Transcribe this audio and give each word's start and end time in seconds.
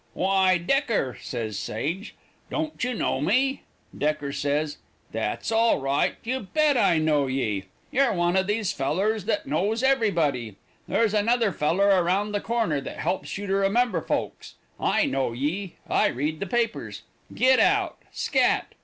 'Why, 0.15 0.57
Decker,' 0.57 1.19
says 1.21 1.59
Sage, 1.59 2.15
'don't 2.49 2.83
you 2.83 2.95
know 2.95 3.21
me?' 3.21 3.61
Decker 3.95 4.31
says, 4.31 4.77
'That's 5.11 5.51
all 5.51 5.79
right. 5.79 6.15
You 6.23 6.39
bet 6.39 6.75
I 6.75 6.97
know 6.97 7.27
ye. 7.27 7.65
You're 7.91 8.11
one 8.11 8.35
of 8.35 8.47
these 8.47 8.71
fellows 8.71 9.25
that 9.25 9.45
knows 9.45 9.83
everybody. 9.83 10.55
There's 10.87 11.13
another 11.13 11.51
feller 11.51 11.89
around 12.01 12.31
the 12.31 12.41
corner 12.41 12.81
that 12.81 12.97
helps 12.97 13.37
you 13.37 13.45
to 13.45 13.53
remember 13.53 14.01
folks. 14.01 14.55
I 14.79 15.05
know 15.05 15.33
ye. 15.33 15.75
I 15.87 16.07
read 16.07 16.39
the 16.39 16.47
papers. 16.47 17.03
Git 17.35 17.59
out. 17.59 17.99
Scat. 18.11 18.73